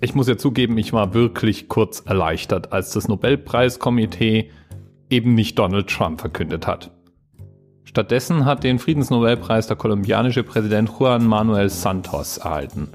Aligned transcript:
Ich 0.00 0.14
muss 0.14 0.28
ja 0.28 0.36
zugeben, 0.36 0.76
ich 0.76 0.92
war 0.92 1.14
wirklich 1.14 1.68
kurz 1.68 2.00
erleichtert, 2.00 2.72
als 2.72 2.90
das 2.90 3.08
Nobelpreiskomitee 3.08 4.50
eben 5.08 5.34
nicht 5.34 5.58
Donald 5.58 5.88
Trump 5.88 6.20
verkündet 6.20 6.66
hat. 6.66 6.90
Stattdessen 7.84 8.44
hat 8.44 8.62
den 8.62 8.78
Friedensnobelpreis 8.78 9.68
der 9.68 9.76
kolumbianische 9.76 10.42
Präsident 10.42 10.90
Juan 10.98 11.26
Manuel 11.26 11.70
Santos 11.70 12.36
erhalten. 12.36 12.88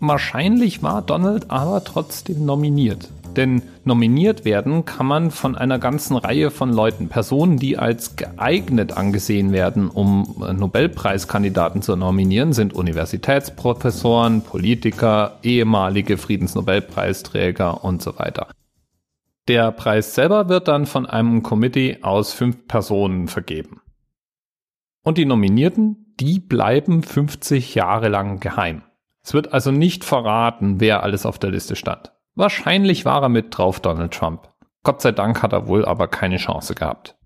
Wahrscheinlich 0.00 0.82
war 0.82 1.02
Donald 1.02 1.50
aber 1.50 1.84
trotzdem 1.84 2.46
nominiert. 2.46 3.10
Denn 3.36 3.62
nominiert 3.84 4.46
werden 4.46 4.86
kann 4.86 5.06
man 5.06 5.30
von 5.30 5.56
einer 5.56 5.78
ganzen 5.78 6.16
Reihe 6.16 6.50
von 6.50 6.72
Leuten. 6.72 7.08
Personen, 7.08 7.58
die 7.58 7.76
als 7.76 8.16
geeignet 8.16 8.96
angesehen 8.96 9.52
werden, 9.52 9.90
um 9.90 10.42
Nobelpreiskandidaten 10.56 11.82
zu 11.82 11.96
nominieren, 11.96 12.54
sind 12.54 12.72
Universitätsprofessoren, 12.72 14.40
Politiker, 14.40 15.38
ehemalige 15.42 16.16
Friedensnobelpreisträger 16.16 17.84
und 17.84 18.00
so 18.02 18.18
weiter. 18.18 18.48
Der 19.48 19.70
Preis 19.70 20.14
selber 20.14 20.48
wird 20.48 20.66
dann 20.66 20.86
von 20.86 21.04
einem 21.06 21.42
Committee 21.42 21.98
aus 22.02 22.32
fünf 22.32 22.66
Personen 22.66 23.28
vergeben. 23.28 23.80
Und 25.04 25.18
die 25.18 25.26
Nominierten, 25.26 26.14
die 26.18 26.40
bleiben 26.40 27.02
50 27.02 27.74
Jahre 27.74 28.08
lang 28.08 28.40
geheim. 28.40 28.82
Es 29.22 29.34
wird 29.34 29.52
also 29.52 29.70
nicht 29.70 30.04
verraten, 30.04 30.80
wer 30.80 31.02
alles 31.02 31.26
auf 31.26 31.38
der 31.38 31.50
Liste 31.50 31.76
stand. 31.76 32.12
Wahrscheinlich 32.36 33.04
war 33.04 33.22
er 33.22 33.28
mit 33.30 33.56
drauf, 33.56 33.80
Donald 33.80 34.12
Trump. 34.12 34.48
Gott 34.84 35.00
sei 35.00 35.10
Dank 35.10 35.42
hat 35.42 35.52
er 35.52 35.66
wohl 35.66 35.84
aber 35.84 36.06
keine 36.06 36.36
Chance 36.36 36.74
gehabt. 36.74 37.16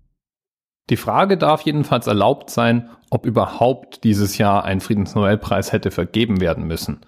Die 0.89 0.97
Frage 0.97 1.37
darf 1.37 1.61
jedenfalls 1.61 2.07
erlaubt 2.07 2.49
sein, 2.49 2.89
ob 3.09 3.25
überhaupt 3.25 4.03
dieses 4.03 4.37
Jahr 4.37 4.63
ein 4.63 4.79
Friedensnobelpreis 4.79 5.73
hätte 5.73 5.91
vergeben 5.91 6.41
werden 6.41 6.65
müssen. 6.65 7.01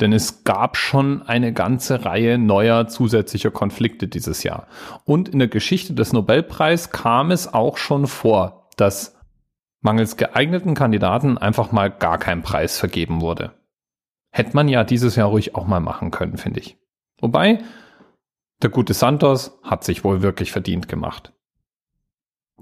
Denn 0.00 0.12
es 0.12 0.42
gab 0.42 0.76
schon 0.76 1.22
eine 1.22 1.52
ganze 1.52 2.04
Reihe 2.04 2.38
neuer 2.38 2.88
zusätzlicher 2.88 3.52
Konflikte 3.52 4.08
dieses 4.08 4.42
Jahr. 4.42 4.66
Und 5.04 5.28
in 5.28 5.38
der 5.38 5.48
Geschichte 5.48 5.94
des 5.94 6.12
Nobelpreis 6.12 6.90
kam 6.90 7.30
es 7.30 7.54
auch 7.54 7.76
schon 7.76 8.08
vor, 8.08 8.68
dass 8.76 9.16
mangels 9.80 10.16
geeigneten 10.16 10.74
Kandidaten 10.74 11.38
einfach 11.38 11.70
mal 11.70 11.90
gar 11.90 12.18
kein 12.18 12.42
Preis 12.42 12.78
vergeben 12.78 13.20
wurde. 13.20 13.52
Hätte 14.32 14.56
man 14.56 14.66
ja 14.66 14.82
dieses 14.82 15.14
Jahr 15.14 15.28
ruhig 15.28 15.54
auch 15.54 15.66
mal 15.66 15.80
machen 15.80 16.10
können, 16.10 16.36
finde 16.36 16.58
ich. 16.58 16.76
Wobei, 17.24 17.60
der 18.60 18.68
gute 18.68 18.92
Santos 18.92 19.58
hat 19.62 19.82
sich 19.82 20.04
wohl 20.04 20.20
wirklich 20.20 20.52
verdient 20.52 20.88
gemacht. 20.88 21.32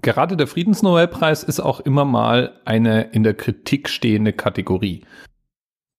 Gerade 0.02 0.36
der 0.36 0.46
Friedensnobelpreis 0.46 1.42
ist 1.42 1.58
auch 1.58 1.80
immer 1.80 2.04
mal 2.04 2.60
eine 2.64 3.10
in 3.10 3.24
der 3.24 3.34
Kritik 3.34 3.88
stehende 3.88 4.32
Kategorie. 4.32 5.04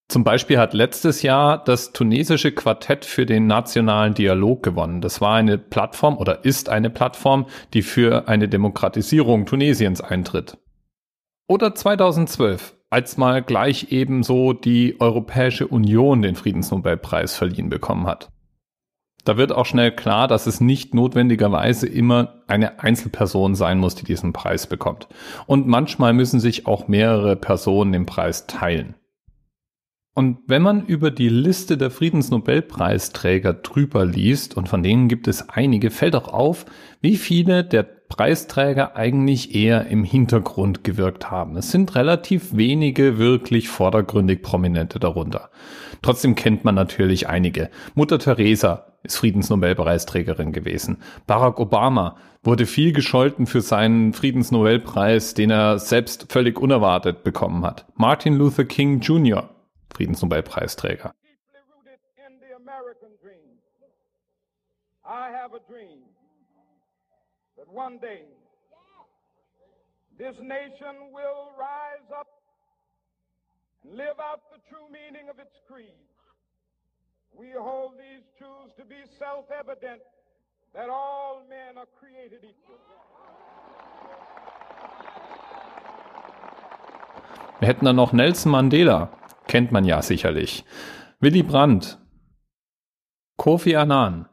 Zum 0.08 0.24
Beispiel 0.24 0.60
hat 0.60 0.74
letztes 0.74 1.24
Jahr 1.24 1.62
das 1.62 1.92
tunesische 1.92 2.54
Quartett 2.54 3.04
für 3.04 3.26
den 3.26 3.48
nationalen 3.48 4.14
Dialog 4.14 4.64
gewonnen. 4.64 5.02
Das 5.02 5.20
war 5.20 5.36
eine 5.36 5.58
Plattform 5.58 6.18
oder 6.18 6.46
ist 6.46 6.70
eine 6.70 6.90
Plattform, 6.90 7.48
die 7.74 7.82
für 7.82 8.30
eine 8.30 8.48
Demokratisierung 8.48 9.46
Tunesiens 9.46 10.00
eintritt. 10.00 10.58
Oder 11.50 11.76
2012, 11.76 12.78
als 12.90 13.18
mal 13.18 13.44
gleich 13.44 13.92
ebenso 13.92 14.54
die 14.54 15.02
Europäische 15.02 15.68
Union 15.68 16.22
den 16.22 16.36
Friedensnobelpreis 16.36 17.36
verliehen 17.36 17.68
bekommen 17.68 18.08
hat. 18.08 18.33
Da 19.26 19.38
wird 19.38 19.54
auch 19.54 19.66
schnell 19.66 19.92
klar, 19.92 20.28
dass 20.28 20.48
es 20.48 20.60
nicht 20.60 20.94
notwendigerweise 20.94 21.88
immer 21.88 22.44
eine 22.48 22.82
Einzelperson 22.82 23.56
sein 23.56 23.80
muss, 23.80 23.96
die 23.96 24.04
diesen 24.04 24.34
Preis 24.34 24.68
bekommt. 24.68 25.08
Und 25.46 25.68
manchmal 25.68 26.14
müssen 26.14 26.40
sich 26.40 26.68
auch 26.68 26.88
mehrere 26.88 27.36
Personen 27.36 27.94
den 27.94 28.06
Preis 28.06 28.48
teilen. 28.48 28.96
Und 30.16 30.40
wenn 30.46 30.62
man 30.62 30.86
über 30.86 31.10
die 31.10 31.30
Liste 31.30 31.76
der 31.76 31.90
Friedensnobelpreisträger 31.90 33.54
drüber 33.54 34.06
liest, 34.06 34.56
und 34.56 34.70
von 34.70 34.84
denen 34.84 35.08
gibt 35.08 35.28
es 35.28 35.50
einige, 35.50 35.90
fällt 35.90 36.16
auch 36.16 36.28
auf, 36.28 36.66
wie 37.02 37.18
viele 37.18 37.64
der 37.64 37.84
Preisträger 37.84 38.96
eigentlich 38.96 39.56
eher 39.56 39.88
im 39.88 40.04
Hintergrund 40.04 40.84
gewirkt 40.84 41.32
haben. 41.32 41.58
Es 41.58 41.72
sind 41.72 41.96
relativ 41.96 42.56
wenige 42.56 43.18
wirklich 43.18 43.70
vordergründig 43.70 44.44
prominente 44.44 45.00
darunter. 45.00 45.50
Trotzdem 46.04 46.36
kennt 46.36 46.64
man 46.64 46.76
natürlich 46.76 47.28
einige. 47.28 47.72
Mutter 47.96 48.20
Teresa 48.20 48.93
ist 49.04 49.18
Friedensnobelpreisträgerin 49.18 50.54
gewesen. 50.54 51.02
Barack 51.28 51.60
Obama 51.60 52.18
wurde 52.42 52.66
viel 52.66 52.94
gescholten 52.94 53.46
für 53.46 53.62
seinen 53.62 54.14
Friedensnobelpreis, 54.14 55.34
den 55.34 55.52
er 55.52 55.78
selbst 55.80 56.32
völlig 56.32 56.60
unerwartet 56.60 57.24
bekommen 57.24 57.66
hat. 57.66 57.86
Martin 57.96 58.36
Luther 58.36 58.66
King 58.66 59.00
Jr., 59.02 59.50
Friedensnobelpreisträger. 59.94 61.14
I 65.06 65.30
have 65.30 65.54
a 65.54 65.60
dream 65.70 66.00
that 67.58 67.68
one 67.68 68.00
day 68.00 68.24
this 70.18 70.36
nation 70.40 71.12
will 71.12 71.52
rise 71.60 72.08
up 72.18 72.28
and 73.84 73.98
live 73.98 74.18
out 74.20 74.40
the 74.52 74.60
true 74.70 74.88
meaning 74.90 75.30
of 75.30 75.40
its 75.40 75.60
creed. 75.68 75.92
We 77.36 77.48
hold 77.58 77.94
these 77.98 78.24
truths 78.38 78.76
to 78.78 78.86
be 78.86 79.02
self-evident 79.18 80.02
that 80.74 80.88
all 80.88 81.42
men 81.50 81.78
are 81.78 81.88
created 82.00 82.44
equal. 82.44 82.78
Wir 87.60 87.68
hätten 87.68 87.86
dann 87.86 87.96
noch 87.96 88.14
Nelson 88.14 88.52
Mandela, 88.52 89.10
kennt 89.48 89.72
man 89.72 89.84
ja 89.84 90.04
sicherlich. 90.04 90.64
Willy 91.22 91.42
Brandt, 91.42 91.98
Kofi 93.38 93.76
Annan. 93.78 94.30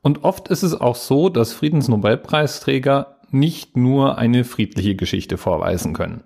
Und 0.00 0.24
oft 0.24 0.48
ist 0.48 0.62
es 0.62 0.80
auch 0.80 0.96
so, 0.96 1.28
dass 1.28 1.52
Friedensnobelpreisträger 1.52 3.20
nicht 3.30 3.76
nur 3.76 4.16
eine 4.16 4.44
friedliche 4.44 4.94
Geschichte 4.96 5.36
vorweisen 5.36 5.92
können. 5.92 6.24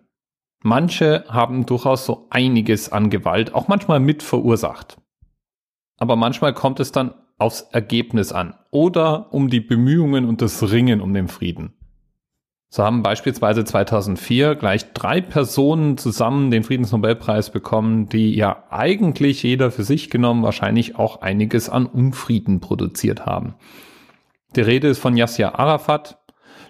Manche 0.63 1.25
haben 1.29 1.67
durchaus 1.67 2.07
so 2.07 2.29
einiges 2.31 2.93
an 2.93 3.11
Gewalt, 3.11 3.53
auch 3.53 3.67
manchmal 3.67 3.99
mit 3.99 4.23
verursacht 4.23 4.99
aber 5.97 6.17
manchmal 6.17 6.55
kommt 6.55 6.81
es 6.81 6.93
dann 6.93 7.15
aufs 7.39 7.63
Ergebnis 7.73 8.33
an 8.33 8.55
oder 8.71 9.33
um 9.33 9.51
die 9.51 9.61
Bemühungen 9.61 10.25
und 10.25 10.41
das 10.41 10.71
Ringen 10.71 11.01
um 11.01 11.15
den 11.15 11.29
Frieden. 11.29 11.75
So 12.69 12.83
haben 12.83 13.05
beispielsweise 13.05 13.65
2004 13.65 14.57
gleich 14.57 14.93
drei 14.95 15.21
Personen 15.21 15.97
zusammen 15.97 16.51
den 16.51 16.65
Friedensnobelpreis 16.65 17.51
bekommen, 17.51 18.09
die 18.09 18.35
ja 18.35 18.65
eigentlich 18.69 19.45
jeder 19.45 19.71
für 19.71 19.85
sich 19.85 20.11
genommen 20.11 20.43
wahrscheinlich 20.43 20.97
auch 20.97 21.23
einiges 21.23 21.69
an 21.69 21.87
Unfrieden 21.87 22.59
produziert 22.59 23.27
haben. 23.27 23.55
Die 24.57 24.61
Rede 24.61 24.89
ist 24.89 24.99
von 24.99 25.17
Yasser 25.17 25.57
Arafat, 25.57 26.19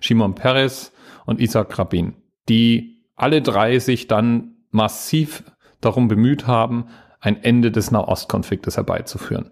Shimon 0.01 0.35
Peres 0.35 0.93
und 1.25 1.41
Isaac 1.41 1.79
Rabin, 1.79 2.15
die 2.51 3.03
alle 3.17 3.41
drei 3.41 3.79
sich 3.79 4.07
dann 4.07 4.57
massiv 4.71 5.43
darum 5.81 6.09
bemüht 6.09 6.47
haben, 6.47 6.87
ein 7.25 7.43
Ende 7.43 7.71
des 7.71 7.91
Nahostkonfliktes 7.91 8.77
herbeizuführen. 8.77 9.51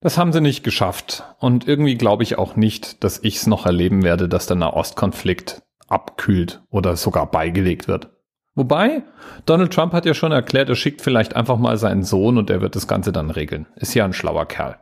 Das 0.00 0.18
haben 0.18 0.32
sie 0.32 0.40
nicht 0.40 0.62
geschafft 0.62 1.24
und 1.38 1.66
irgendwie 1.66 1.96
glaube 1.96 2.22
ich 2.22 2.38
auch 2.38 2.56
nicht, 2.56 3.02
dass 3.02 3.18
ich 3.22 3.36
es 3.36 3.46
noch 3.46 3.66
erleben 3.66 4.02
werde, 4.02 4.28
dass 4.28 4.46
der 4.46 4.56
Nahostkonflikt 4.56 5.62
abkühlt 5.88 6.62
oder 6.70 6.96
sogar 6.96 7.30
beigelegt 7.30 7.88
wird. 7.88 8.10
Wobei, 8.54 9.02
Donald 9.46 9.72
Trump 9.72 9.92
hat 9.92 10.06
ja 10.06 10.14
schon 10.14 10.32
erklärt, 10.32 10.68
er 10.68 10.74
schickt 10.74 11.02
vielleicht 11.02 11.36
einfach 11.36 11.58
mal 11.58 11.76
seinen 11.78 12.02
Sohn 12.02 12.36
und 12.36 12.50
der 12.50 12.60
wird 12.60 12.76
das 12.76 12.86
Ganze 12.86 13.12
dann 13.12 13.30
regeln. 13.30 13.66
Ist 13.76 13.94
ja 13.94 14.04
ein 14.04 14.12
schlauer 14.12 14.46
Kerl. 14.46 14.78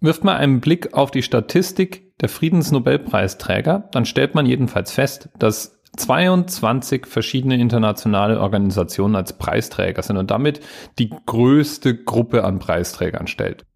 Wirft 0.00 0.24
man 0.24 0.36
einen 0.36 0.60
Blick 0.60 0.94
auf 0.94 1.10
die 1.10 1.22
Statistik 1.22 2.18
der 2.20 2.30
Friedensnobelpreisträger, 2.30 3.88
dann 3.92 4.06
stellt 4.06 4.34
man 4.34 4.46
jedenfalls 4.46 4.92
fest, 4.92 5.28
dass 5.38 5.79
22 5.96 7.06
verschiedene 7.06 7.60
internationale 7.60 8.40
Organisationen 8.40 9.16
als 9.16 9.36
Preisträger 9.36 10.02
sind 10.02 10.16
und 10.16 10.30
damit 10.30 10.60
die 10.98 11.10
größte 11.10 11.96
Gruppe 12.04 12.44
an 12.44 12.58
Preisträgern 12.58 13.26
stellt. 13.26 13.66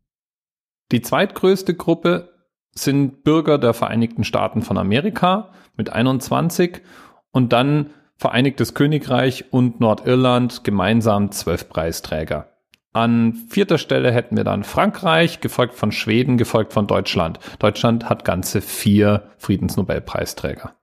Die 0.93 1.03
zweitgrößte 1.03 1.75
Gruppe 1.75 2.31
sind 2.73 3.25
Bürger 3.25 3.59
der 3.59 3.75
Vereinigten 3.75 4.25
Staaten 4.25 4.63
von 4.63 4.79
Amerika 4.79 5.53
mit 5.77 5.91
21 5.91 6.83
und 7.31 7.53
dann 7.53 7.91
Vereinigtes 8.17 8.75
Königreich 8.75 9.53
und 9.53 9.81
Nordirland 9.81 10.63
gemeinsam 10.65 11.33
zwölf 11.33 11.69
Preisträger. 11.69 12.55
An 12.93 13.35
vierter 13.49 13.77
Stelle 13.77 14.13
hätten 14.13 14.37
wir 14.37 14.45
dann 14.45 14.63
Frankreich, 14.63 15.41
gefolgt 15.41 15.75
von 15.75 15.91
Schweden, 15.91 16.39
gefolgt 16.39 16.73
von 16.73 16.87
Deutschland. 16.87 17.41
Deutschland 17.59 18.09
hat 18.09 18.25
ganze 18.25 18.61
vier 18.61 19.31
Friedensnobelpreisträger. 19.37 20.77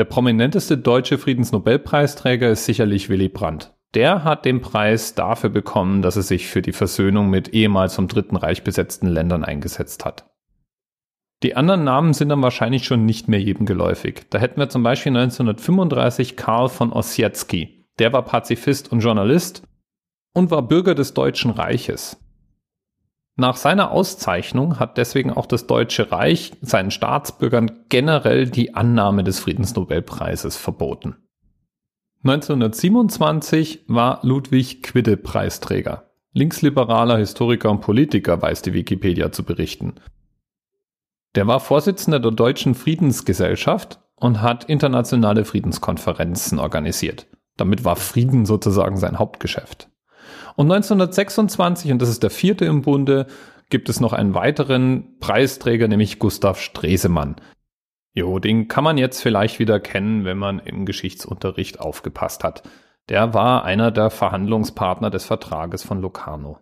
Der 0.00 0.06
prominenteste 0.06 0.78
deutsche 0.78 1.18
Friedensnobelpreisträger 1.18 2.48
ist 2.48 2.64
sicherlich 2.64 3.10
Willy 3.10 3.28
Brandt. 3.28 3.74
Der 3.92 4.24
hat 4.24 4.46
den 4.46 4.62
Preis 4.62 5.14
dafür 5.14 5.50
bekommen, 5.50 6.00
dass 6.00 6.16
er 6.16 6.22
sich 6.22 6.46
für 6.46 6.62
die 6.62 6.72
Versöhnung 6.72 7.28
mit 7.28 7.50
ehemals 7.52 7.96
vom 7.96 8.08
Dritten 8.08 8.36
Reich 8.36 8.64
besetzten 8.64 9.08
Ländern 9.08 9.44
eingesetzt 9.44 10.06
hat. 10.06 10.30
Die 11.42 11.54
anderen 11.54 11.84
Namen 11.84 12.14
sind 12.14 12.30
dann 12.30 12.40
wahrscheinlich 12.40 12.86
schon 12.86 13.04
nicht 13.04 13.28
mehr 13.28 13.42
jedem 13.42 13.66
geläufig. 13.66 14.22
Da 14.30 14.38
hätten 14.38 14.58
wir 14.58 14.70
zum 14.70 14.82
Beispiel 14.82 15.14
1935 15.14 16.34
Karl 16.34 16.70
von 16.70 16.94
Ossietzky. 16.94 17.86
Der 17.98 18.14
war 18.14 18.24
Pazifist 18.24 18.90
und 18.90 19.00
Journalist 19.00 19.64
und 20.32 20.50
war 20.50 20.62
Bürger 20.62 20.94
des 20.94 21.12
Deutschen 21.12 21.50
Reiches. 21.50 22.19
Nach 23.36 23.56
seiner 23.56 23.90
Auszeichnung 23.90 24.78
hat 24.78 24.98
deswegen 24.98 25.32
auch 25.32 25.46
das 25.46 25.66
Deutsche 25.66 26.12
Reich 26.12 26.52
seinen 26.60 26.90
Staatsbürgern 26.90 27.84
generell 27.88 28.48
die 28.48 28.74
Annahme 28.74 29.24
des 29.24 29.38
Friedensnobelpreises 29.40 30.56
verboten. 30.56 31.16
1927 32.22 33.84
war 33.88 34.20
Ludwig 34.22 34.82
Quidde 34.82 35.16
Preisträger. 35.16 36.10
Linksliberaler 36.32 37.16
Historiker 37.16 37.70
und 37.70 37.80
Politiker 37.80 38.40
weiß 38.40 38.62
die 38.62 38.74
Wikipedia 38.74 39.32
zu 39.32 39.42
berichten. 39.42 39.94
Der 41.34 41.46
war 41.46 41.60
Vorsitzender 41.60 42.20
der 42.20 42.32
Deutschen 42.32 42.74
Friedensgesellschaft 42.74 44.00
und 44.16 44.42
hat 44.42 44.64
internationale 44.64 45.44
Friedenskonferenzen 45.44 46.58
organisiert. 46.58 47.26
Damit 47.56 47.84
war 47.84 47.96
Frieden 47.96 48.46
sozusagen 48.46 48.96
sein 48.96 49.18
Hauptgeschäft. 49.18 49.89
Und 50.56 50.70
1926, 50.70 51.92
und 51.92 52.02
das 52.02 52.08
ist 52.08 52.22
der 52.22 52.30
vierte 52.30 52.64
im 52.64 52.82
Bunde, 52.82 53.26
gibt 53.70 53.88
es 53.88 54.00
noch 54.00 54.12
einen 54.12 54.34
weiteren 54.34 55.18
Preisträger, 55.20 55.88
nämlich 55.88 56.18
Gustav 56.18 56.60
Stresemann. 56.60 57.36
Jo, 58.12 58.38
den 58.40 58.66
kann 58.66 58.84
man 58.84 58.98
jetzt 58.98 59.22
vielleicht 59.22 59.60
wieder 59.60 59.78
kennen, 59.78 60.24
wenn 60.24 60.36
man 60.36 60.58
im 60.58 60.84
Geschichtsunterricht 60.84 61.78
aufgepasst 61.78 62.42
hat. 62.42 62.62
Der 63.08 63.34
war 63.34 63.64
einer 63.64 63.90
der 63.90 64.10
Verhandlungspartner 64.10 65.10
des 65.10 65.24
Vertrages 65.24 65.84
von 65.84 66.00
Locarno. 66.00 66.58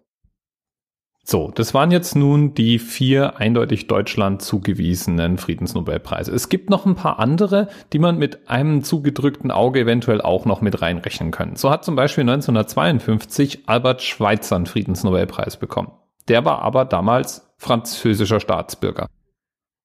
So, 1.31 1.51
das 1.55 1.75
waren 1.75 1.91
jetzt 1.91 2.17
nun 2.17 2.55
die 2.55 2.79
vier 2.79 3.37
eindeutig 3.37 3.87
Deutschland 3.87 4.41
zugewiesenen 4.41 5.37
Friedensnobelpreise. 5.37 6.35
Es 6.35 6.49
gibt 6.49 6.71
noch 6.71 6.87
ein 6.87 6.95
paar 6.95 7.19
andere, 7.19 7.69
die 7.93 7.99
man 7.99 8.17
mit 8.17 8.49
einem 8.49 8.83
zugedrückten 8.83 9.51
Auge 9.51 9.81
eventuell 9.81 10.23
auch 10.23 10.47
noch 10.47 10.63
mit 10.63 10.81
reinrechnen 10.81 11.31
können. 11.31 11.57
So 11.57 11.69
hat 11.69 11.85
zum 11.85 11.97
Beispiel 11.97 12.23
1952 12.23 13.69
Albert 13.69 14.01
Schweitzer 14.01 14.57
einen 14.57 14.65
Friedensnobelpreis 14.65 15.59
bekommen. 15.59 15.93
Der 16.29 16.47
war 16.47 16.63
aber 16.63 16.87
damals 16.87 17.53
französischer 17.59 18.41
Staatsbürger. 18.41 19.07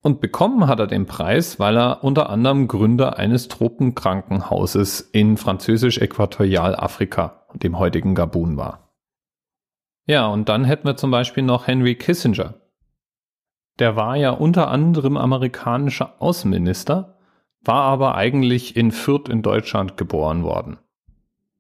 Und 0.02 0.22
bekommen 0.22 0.68
hat 0.68 0.80
er 0.80 0.88
den 0.88 1.08
Preis, 1.08 1.60
weil 1.60 1.78
er 1.78 2.06
unter 2.06 2.30
anderem 2.30 2.70
Gründer 2.70 3.20
eines 3.20 3.50
Tropenkrankenhauses 3.50 5.10
in 5.12 5.36
französisch-Äquatorialafrika, 5.36 7.48
dem 7.56 7.80
heutigen 7.80 8.16
Gabun 8.16 8.56
war. 8.56 8.83
Ja, 10.06 10.28
und 10.28 10.50
dann 10.50 10.66
hätten 10.66 10.88
wir 10.88 10.98
zum 10.98 11.12
Beispiel 11.12 11.44
noch 11.44 11.68
Henry 11.68 11.96
Kissinger. 11.96 12.56
Der 13.80 13.96
war 13.96 14.16
ja 14.16 14.32
unter 14.32 14.70
anderem 14.70 15.18
amerikanischer 15.18 16.22
Außenminister, 16.22 17.18
war 17.62 17.84
aber 17.84 18.16
eigentlich 18.16 18.76
in 18.76 18.92
Fürth 18.92 19.30
in 19.30 19.42
Deutschland 19.42 19.98
geboren 19.98 20.44
worden. 20.44 20.78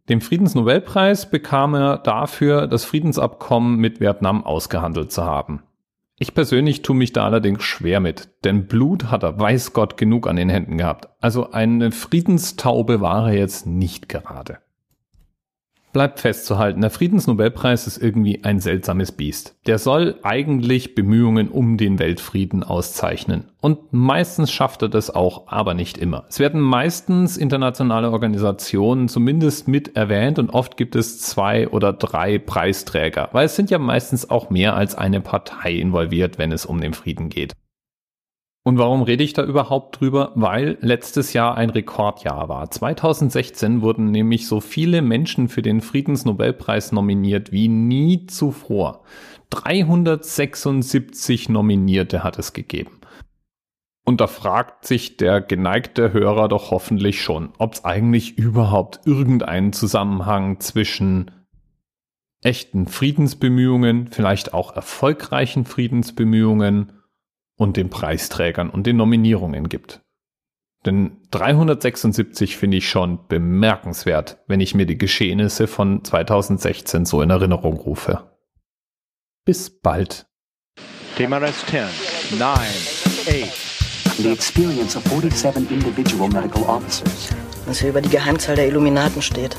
Den 0.10 0.20
Friedensnobelpreis 0.20 1.30
bekam 1.30 1.76
er 1.76 1.98
dafür, 1.98 2.68
das 2.68 2.84
Friedensabkommen 2.84 3.78
mit 3.78 4.02
Vietnam 4.02 4.46
ausgehandelt 4.46 5.14
zu 5.14 5.24
haben. 5.24 5.64
Ich 6.20 6.34
persönlich 6.34 6.82
tue 6.82 6.96
mich 6.96 7.14
da 7.14 7.26
allerdings 7.26 7.64
schwer 7.64 8.00
mit, 8.00 8.30
denn 8.44 8.68
Blut 8.68 9.06
hat 9.06 9.24
er 9.24 9.40
weiß 9.40 9.74
Gott 9.74 9.98
genug 9.98 10.28
an 10.28 10.36
den 10.36 10.50
Händen 10.50 10.78
gehabt. 10.78 11.08
Also 11.22 11.52
eine 11.52 11.92
Friedenstaube 11.92 13.02
war 13.02 13.30
er 13.30 13.38
jetzt 13.38 13.66
nicht 13.66 14.10
gerade. 14.10 14.60
Bleibt 15.94 16.22
festzuhalten, 16.22 16.82
der 16.82 16.90
Friedensnobelpreis 16.90 17.86
ist 17.86 18.02
irgendwie 18.02 18.44
ein 18.44 18.60
seltsames 18.60 19.12
Biest. 19.12 19.56
Der 19.68 19.78
soll 19.78 20.16
eigentlich 20.24 20.96
Bemühungen 20.96 21.50
um 21.50 21.78
den 21.78 22.00
Weltfrieden 22.00 22.64
auszeichnen. 22.64 23.52
Und 23.62 23.94
meistens 23.94 24.52
schafft 24.52 24.82
er 24.82 24.90
das 24.90 25.12
auch, 25.12 25.48
aber 25.50 25.76
nicht 25.76 26.00
immer. 26.00 26.26
Es 26.28 26.40
werden 26.40 26.62
meistens 26.62 27.38
internationale 27.38 28.10
Organisationen 28.10 29.08
zumindest 29.08 29.68
mit 29.68 29.96
erwähnt 29.96 30.40
und 30.40 30.50
oft 30.50 30.78
gibt 30.78 30.96
es 30.96 31.22
zwei 31.22 31.70
oder 31.70 31.94
drei 31.94 32.40
Preisträger, 32.40 33.30
weil 33.32 33.46
es 33.46 33.56
sind 33.56 33.70
ja 33.70 33.78
meistens 33.78 34.32
auch 34.32 34.50
mehr 34.50 34.76
als 34.76 34.96
eine 34.96 35.22
Partei 35.22 35.74
involviert, 35.74 36.40
wenn 36.40 36.52
es 36.52 36.66
um 36.66 36.82
den 36.82 36.96
Frieden 36.96 37.30
geht. 37.30 37.54
Und 38.66 38.78
warum 38.78 39.02
rede 39.02 39.26
ich 39.26 39.34
da 39.34 39.44
überhaupt 39.44 40.00
drüber? 40.00 40.32
Weil 40.36 40.78
letztes 40.80 41.34
Jahr 41.34 41.56
ein 41.56 41.70
Rekordjahr 41.70 42.48
war. 42.48 42.72
2016 42.72 43.82
wurden 43.82 44.12
nämlich 44.12 44.48
so 44.48 44.62
viele 44.62 45.02
Menschen 45.02 45.50
für 45.50 45.62
den 45.62 45.82
Friedensnobelpreis 45.82 46.94
nominiert 46.94 47.52
wie 47.52 47.68
nie 47.68 48.26
zuvor. 48.26 49.04
376 49.50 51.50
Nominierte 51.50 52.24
hat 52.24 52.40
es 52.40 52.54
gegeben. 52.54 53.02
Und 54.06 54.22
da 54.22 54.28
fragt 54.28 54.86
sich 54.86 55.18
der 55.18 55.42
geneigte 55.42 56.14
Hörer 56.14 56.48
doch 56.48 56.72
hoffentlich 56.72 57.22
schon, 57.22 57.52
ob 57.58 57.74
es 57.74 57.84
eigentlich 57.84 58.38
überhaupt 58.38 59.02
irgendeinen 59.06 59.74
Zusammenhang 59.74 60.62
zwischen 60.62 61.32
echten 62.42 62.88
Friedensbemühungen, 62.88 64.08
vielleicht 64.08 64.54
auch 64.54 64.76
erfolgreichen 64.76 65.66
Friedensbemühungen 65.66 66.93
und 67.58 67.78
den 67.78 67.90
Preisträgern 67.90 68.70
und 68.70 68.88
den 68.88 68.98
Nominierungen 68.98 69.70
gibt. 69.70 70.02
Denn 70.86 71.18
376 71.32 72.58
finde 72.58 72.78
ich 72.78 72.90
schon 72.90 73.28
bemerkenswert, 73.28 74.40
wenn 74.48 74.60
ich 74.60 74.76
mir 74.76 74.86
die 74.86 74.98
Geschehnisse 74.98 75.68
von 75.68 76.04
2016 76.04 77.06
so 77.06 77.22
in 77.22 77.30
Erinnerung 77.30 77.78
rufe. 77.78 78.30
Bis 79.46 79.70
bald. 79.70 80.26
TMRS 81.16 81.66
10, 81.68 81.84
9, 82.38 82.50
8. 82.50 84.18
The 84.18 84.32
experience 84.32 84.96
of 84.96 85.04
47 85.06 85.72
individual 85.72 86.30
medical 86.30 86.64
officers. 86.64 87.30
Was 87.66 87.80
hier 87.80 87.90
über 87.90 88.02
die 88.02 88.10
Geheimzahl 88.10 88.56
der 88.56 88.68
Illuminaten 88.68 89.22
steht. 89.22 89.56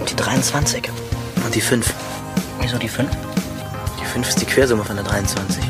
Und 0.00 0.10
die 0.10 0.16
23. 0.16 0.88
Und 1.44 1.54
die 1.54 1.60
5. 1.60 1.92
Wieso 2.60 2.78
die 2.78 2.88
5? 2.88 3.10
Die 4.00 4.04
5 4.04 4.28
ist 4.28 4.40
die 4.40 4.46
Quersumme 4.46 4.84
von 4.84 4.96
der 4.96 5.04
23. 5.04 5.62